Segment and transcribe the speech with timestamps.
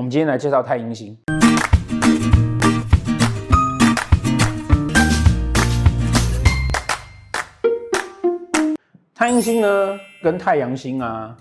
[0.00, 1.14] 我们今天来介绍太阴星。
[9.14, 11.36] 太阴星呢，跟太阳星啊，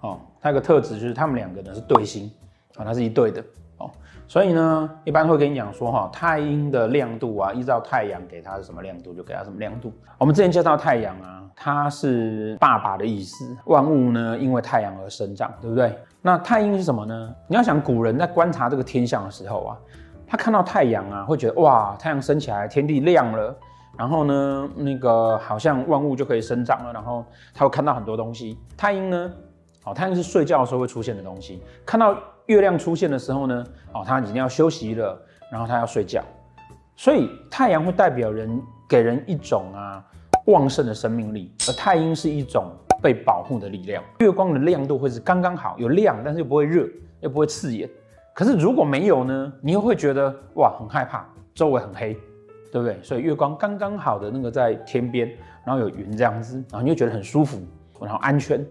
[0.00, 2.30] 哦，它有个特质就是它们两个呢是对星
[2.76, 3.44] 啊，它是一对的
[3.78, 3.90] 哦。
[4.28, 9.92] 所以呢，一般会跟你讲说哈，太阴的亮度啊，依照太阳给它是什么亮度，就给它什么亮度。
[10.18, 15.92] 我们之前介绍太阳啊，它是爸爸的意思，万物呢因为太阳而生长，对不对？
[16.20, 17.34] 那太阴是什么呢？
[17.46, 19.78] 你要想古人在观察这个天象的时候啊，
[20.26, 23.56] 他看到太阳啊，会觉得哇，太阳升起来，天地亮了，
[23.96, 28.58] 然后呢，那个好像万物就可以生长了，然后他会看到很多东西。
[28.76, 29.30] 太阴呢，
[29.84, 32.16] 哦，太阳是睡觉的时候会出现的东西，看到。
[32.48, 33.62] 月亮出现的时候呢，
[33.92, 35.20] 哦，他已经要休息了，
[35.52, 36.24] 然后他要睡觉，
[36.96, 40.02] 所以太阳会代表人，给人一种啊
[40.48, 42.70] 旺盛的生命力，而太阴是一种
[43.02, 44.02] 被保护的力量。
[44.18, 46.88] 月光的亮度会是刚刚好，有亮，但是又不会热，
[47.20, 47.88] 又不会刺眼。
[48.34, 52.14] 可是如果没有呢，你又会觉得哇，很害怕，周围很黑，
[52.72, 52.98] 对不对？
[53.02, 55.28] 所以月光刚刚好的那个在天边，
[55.64, 57.60] 然后有云这样子，然后你就觉得很舒服，
[58.00, 58.64] 然后安全。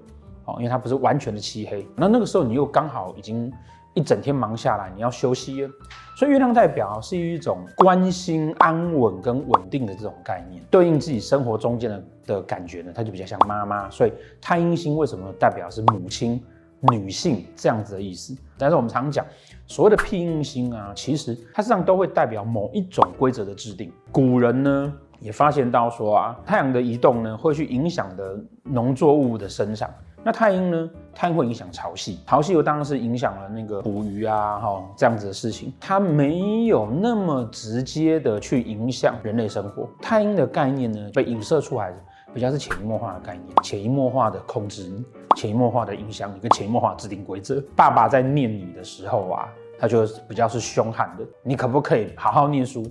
[0.45, 3.51] 哦，因为它不是完全的漆黑，那那个时候你又刚好已经
[3.93, 5.69] 一整天忙下来，你要休息了，
[6.17, 13.87] 所以月亮代表是一种关心、安稳跟稳定的这种概念，对应自己生活中间的的感觉呢，它就比较像妈妈。
[13.91, 16.43] 所以太阴星为什么代表是母亲、
[16.91, 18.35] 女性这样子的意思？
[18.57, 19.23] 但是我们常讲
[19.67, 23.93] 所谓的庇荫星啊，其实它实际上都会代表某一种规则的制定。
[24.11, 29.87] 古人呢也发现到说啊，太阳的移动呢会去影响的农作物的生长。
[30.27, 30.89] 那太阴呢？
[31.15, 35.71] 太阴会影响潮汐，潮汐又当然是影响了那个捕鱼啊，哈这样子的事情。
[35.79, 39.87] 它没有那么直接的去影响人类生活。
[40.01, 41.93] 太阴的概念呢，被影射出来
[42.33, 45.01] 比较是潜移默化的概念，潜移默化的控制，
[45.37, 47.63] 潜移默化的影响你，跟潜移默化制定规则。
[47.73, 49.47] 爸爸在念你的时候啊，
[49.79, 52.83] 他就比较是凶悍的，你可不可以好好念书？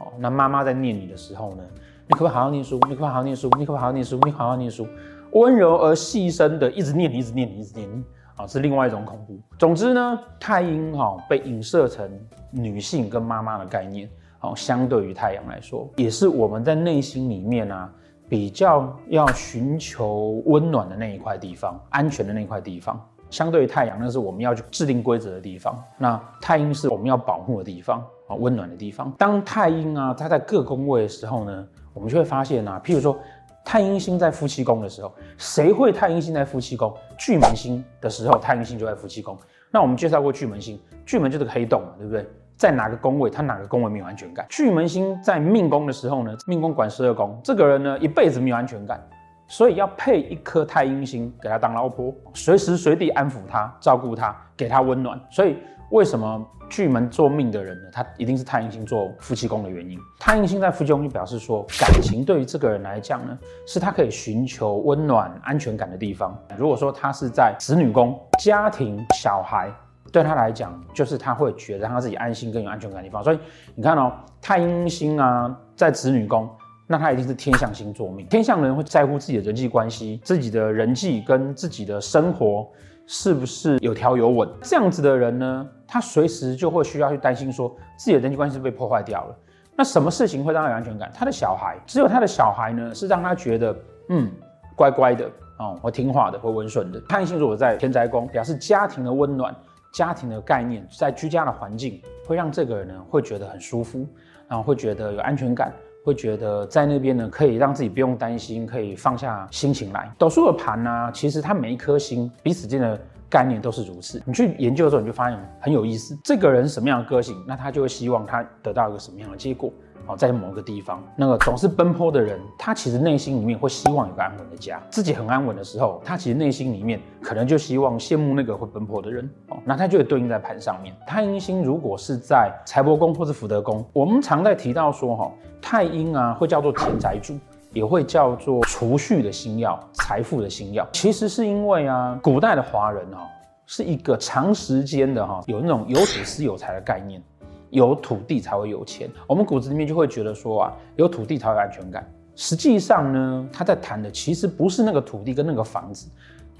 [0.00, 1.64] 哦，那妈妈在念你的时候呢，
[2.06, 2.74] 你可不可以好好念书？
[2.74, 3.48] 你可不可以好好念书？
[3.56, 4.20] 你可不可以好好念书？
[4.22, 4.86] 你好好念书。
[5.34, 8.04] 温柔而细声的一直念你，一直念你，一直念你，
[8.36, 9.36] 啊，是另外一种恐怖。
[9.58, 12.08] 总之呢，太阴哈被影射成
[12.52, 14.08] 女性跟妈妈的概念，
[14.38, 17.92] 好，相对于太阳来说，也是我们在内心里面啊
[18.28, 23.00] 比较要寻求温暖的那一块地方，安全的那一块地方。
[23.28, 25.76] 相对于太阳，那是我们要去制定规则的地方。
[25.98, 29.12] 那太阴是我们要保护的地方，啊，温暖的地方。
[29.18, 33.18] 当太阴啊它在各宫位的时候呢，我们就会发现啊，譬如说。
[33.64, 36.94] 太阴星在夫妻宫的时候，谁会太阴星在夫妻宫？
[37.18, 39.36] 巨门星的时候，太阴星就在夫妻宫。
[39.70, 42.24] 那我们介绍过巨门星，巨门就是个黑洞嘛，对不对？
[42.56, 44.46] 在哪个宫位，他哪个宫位没有安全感？
[44.48, 49.02] 巨门星在命宫的时候呢，命宫管十二宫，这个人呢一辈子没有安全感，
[49.48, 55.20] 所以要配一颗太阴星给他当老婆，随时随地安抚他、照顾他、给他温暖。
[55.30, 55.56] 所以
[55.94, 56.44] 为什么？
[56.68, 59.96] 巨门做命的人呢，他一定是太阴星坐夫妻宫的原因。
[60.18, 66.36] 太阴星在夫妻宫就表示说，感情对于这个人来讲呢，是他可以寻求温暖、安全感的地方。
[66.56, 69.72] 如果说他是在子女宫，家庭、小孩
[70.10, 73.22] 对他来讲，就是他会觉得他自己安心、更有安全感的地方。
[73.22, 73.38] 所以
[73.76, 74.12] 你看哦，
[74.42, 76.50] 太阴星啊，在子女宫，
[76.88, 78.26] 那他一定是天象星座命。
[78.26, 82.66] 天象人会在乎自己的人际关系、自己的人际跟自己的生活。
[83.06, 84.48] 是不是有条有稳？
[84.62, 89.36] 这样子的人呢，他随时就会需要去担心，说自己的人际关系被破坏掉了。
[89.76, 91.10] 那什么事情会让他有安全感？
[91.14, 93.76] 他的小孩，只有他的小孩呢，是让他觉得，
[94.08, 94.30] 嗯，
[94.76, 97.00] 乖乖的哦，我听话的，会温顺的。
[97.08, 99.54] 太阴星如果在天宅宫，表示家庭的温暖，
[99.92, 104.06] 家庭的概念，在居家的环境，会让这个人呢，会觉得很舒服，
[104.48, 105.72] 然后会觉得有安全感。
[106.04, 110.12] 会觉得在那边呢，可以让自己不用担心，可以放下心情来。
[110.18, 113.00] 斗数的盘呢、其实它每一颗星彼此间的
[113.34, 114.22] 概念都是如此。
[114.24, 116.16] 你去研究的时候，你就发现很有意思。
[116.22, 119.72] 这个人什么样的个性，那他就会希望他得到一个什么样的结果。
[120.06, 124.80] 哦，在某个地方，那个总是奔波的人，他其实内心里面会希望有个安稳的家。
[124.90, 129.28] 自己很安稳的时候，他其实内心里面可能就希望羡慕那个会奔波的人。
[129.48, 130.94] 哦，那他就会对应在盘上面。
[131.06, 137.38] 太阴星如果是在财帛宫或是福德宫，我们常在提到说，哈，太阴啊会叫做田宅主，
[137.74, 140.86] 也会叫做储蓄的星曜、财富的星曜。
[140.92, 143.28] 其实是因为啊，古代的华人哈
[143.66, 147.22] 是一个长时间的哈有那种有土斯有财的概念。
[147.70, 152.08] 有土地才会有钱，我们骨子里面就会觉得说啊，有土地才有安全感。
[152.36, 156.08] 实际上呢，他在谈的其实不是那个土地跟那个房子，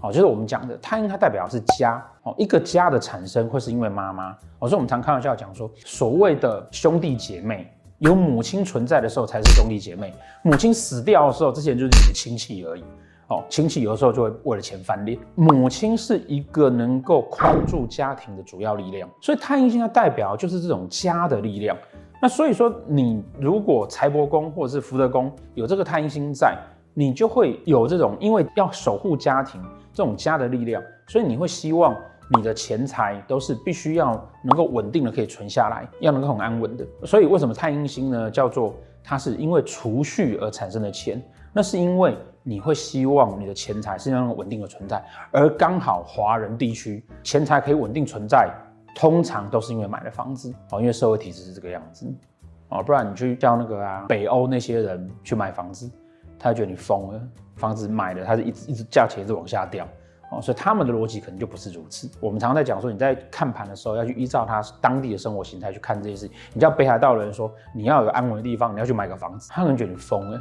[0.01, 4.37] 哦，就是我们讲的太阴，它代表的是家哦，一个家的产生会是因为妈妈。
[4.59, 7.73] 所以我们常开玩笑讲说，所谓的兄弟姐妹，
[8.05, 10.13] 有母亲存在的时候才是兄弟姐妹，
[10.43, 12.85] 母亲死掉的时候，这些人就是你的亲戚而已。
[13.29, 15.19] 哦，亲戚有的时候就会为了钱翻脸。
[15.35, 21.75] 母亲是一个能够框住家庭的主要力量，所以太阴星它代表就是这种家的力量。
[22.21, 26.55] 那所以说，你如果财帛宫或者是福德宫有这个太阴星在，
[26.93, 29.63] 你就会有这种因为要守护家庭
[29.95, 31.97] 这种家的力量，所以你会希望
[32.29, 34.13] 你的钱财都是必须要
[34.43, 36.87] 能够稳定的可以存下来，要能够很安稳的。
[37.05, 38.31] 所以为什么太阴星呢？
[38.31, 41.23] 叫做它是因为储蓄而产生的钱，
[41.53, 42.17] 那是因为。
[42.47, 48.53] 你会希望你的钱财是那种稳定的存在，而刚好华人地区钱财可以稳定存在，
[48.95, 52.07] 通常都是因为买了房子哦，因为社会体制是这个样子
[52.69, 55.91] 哦，不然你去叫那个啊北欧那些人去买房子，
[56.39, 57.21] 他觉得你疯了，
[57.57, 59.89] 房子买了他是一直一直价钱一直往下掉
[60.31, 62.11] 哦，所以他们的逻辑可能就不是如此。
[62.21, 66.37] 我们常在讲说，你在看盘的时候要去依照他当地的生活形态去看这些事情。
[66.53, 70.41] 你叫北海道的人说你要有安稳的地方，你要去买个房子，他可能觉得你疯了。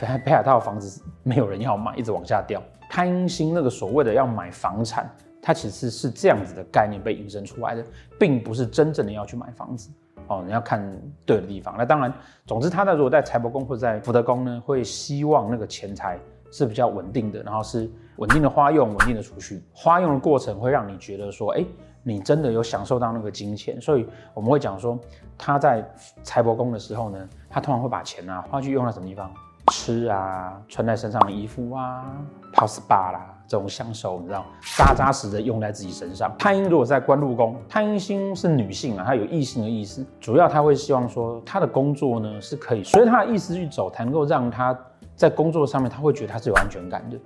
[0.00, 2.60] 北海道的房子没有人要买，一直往下掉。
[2.90, 5.08] 太阴星那个所谓的要买房产，
[5.40, 7.84] 它其实是这样子的概念被引申出来的，
[8.18, 9.90] 并不是真正的要去买房子
[10.26, 10.42] 哦。
[10.44, 10.84] 你要看
[11.24, 11.74] 对的地方。
[11.78, 12.12] 那当然，
[12.46, 16.18] 总之他在如果在财帛宫或者在福德宫呢，会希望那个钱财
[16.54, 19.60] 是比较稳定的，然后是稳定的花用、稳定的储蓄。
[19.72, 21.64] 花用的过程会让你觉得说，哎，
[22.04, 23.80] 你真的有享受到那个金钱。
[23.80, 24.96] 所以我们会讲说，
[25.36, 25.84] 他在
[26.22, 29.28] 财帛宫的时候呢，他通常会把钱啊花去用在什么地方？
[29.72, 32.04] 吃啊，穿在身上的衣服啊，
[32.52, 34.44] 泡 SPA 啦，这种相守，你知道，
[34.76, 36.34] 扎扎实的用在自己身上。
[36.38, 44.78] 太阴如果在官禄宫，太阴星是女性啊，她有异性的意思，主要她会希望说，她的工作呢是可以随她的意思去走，才能够让她
[45.14, 47.18] 在工作上面，她会觉得她是有安全感的，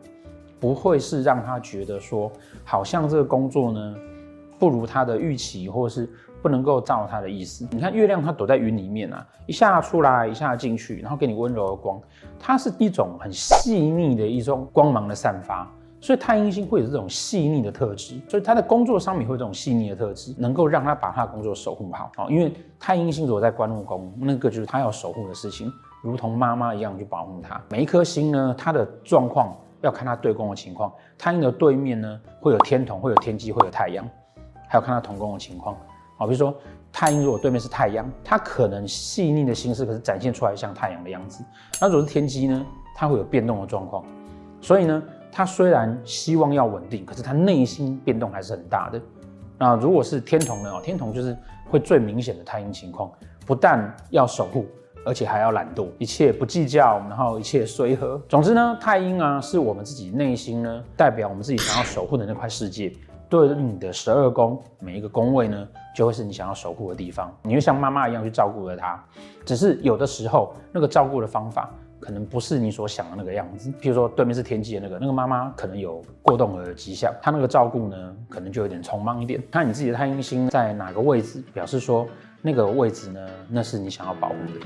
[0.59, 2.31] 不会是让她觉得说，
[2.65, 3.95] 好像这个工作呢
[4.59, 6.09] 不如她的预期，或是。
[6.41, 7.67] 不能够照他的意思。
[7.73, 12.01] 你看月亮，它躲在云里面啊，一下出来，一下进去，然后给你温柔的光。
[12.39, 15.69] 它是一种很细腻的一种光芒的散发，
[16.01, 18.21] 所以太阴星会有这种细腻的特质。
[18.29, 22.27] 所以他的工作上面会有这种细腻的特质，能够让他把他的工作守护好啊。
[22.29, 25.73] 因为太阴星如果在官禄宫，那个就是他要守护的事情，
[26.03, 27.61] 如同妈妈一样去保护他。
[27.69, 30.93] 每一颗星呢，它的状况要看它对宫的情况。
[31.17, 34.09] 太阴的对面呢，会有天同，会有天机，会有太阳，
[34.69, 35.77] 还有看它同宫的情况。
[36.17, 36.55] 好，比如说
[36.93, 41.45] 太阴如果对面是太阳，它可能细腻的心思可是展现出来像太阳的样子。
[41.81, 44.05] 那如果是天机呢，它会有变动的状况。
[44.61, 45.03] 所以呢，
[45.39, 49.01] 他虽然希望要稳定，可是他内心变动还是很大的。
[49.57, 50.81] 那如果是天同呢？
[50.83, 51.39] 天同就是
[51.71, 53.09] 会最明显的太阴情况，
[53.47, 54.67] 不但要守护，
[55.05, 58.21] 而且还要懒惰，一切不计较，然后一切随和。
[58.29, 62.93] 总之呢，太阴啊，是我们自己内心呢，代表我们自己想要守护的那块世界。
[63.29, 67.33] 对你的十二宫，每一个宫位呢，就会是你想要守护的地方。
[67.45, 69.01] 你会像妈妈一样去照顾着他，
[69.45, 73.71] 只是有的时候那个照顾的方法可能不是你所想的那个样子。
[73.81, 79.43] 譬如说对面是天际的那个，那个妈妈可能有过动的迹象，她那个照顾呢，可能就有点匆忙一点。
[79.51, 82.07] 看你自己的太阴星在哪个位置，表示说
[82.43, 84.61] 那个位置呢，那是你想要保护的。